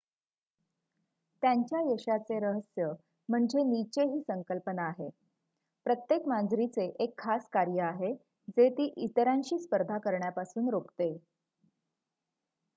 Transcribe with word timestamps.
त्यांच्या 1.43 1.79
यशाचे 1.83 2.39
रहस्य 2.39 2.85
म्हणजे 3.29 3.63
निचे 3.63 4.03
ही 4.05 4.21
संकल्पना 4.21 4.87
आहे 4.87 5.09
प्रत्येक 5.85 6.27
मांजरीचे 6.27 6.85
एक 6.99 7.13
खास 7.17 7.47
कार्य 7.53 7.81
आहे 7.83 8.13
जे 8.47 8.69
ती 8.69 8.91
इतरांशी 8.97 9.59
स्पर्धा 9.59 9.97
करण्यापासून 9.99 10.69
रोखते 10.69 11.11